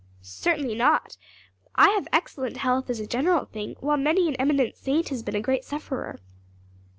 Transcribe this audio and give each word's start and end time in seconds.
"Certainly 0.23 0.73
not. 0.73 1.15
I 1.75 1.89
have 1.89 2.07
excellent 2.11 2.57
health 2.57 2.89
as 2.89 2.99
a 2.99 3.05
general 3.05 3.45
thing, 3.45 3.75
while 3.81 3.97
many 3.97 4.27
an 4.27 4.33
eminent 4.39 4.75
saint 4.75 5.09
has 5.09 5.21
been 5.21 5.35
a 5.35 5.41
great 5.41 5.63
sufferer. 5.63 6.19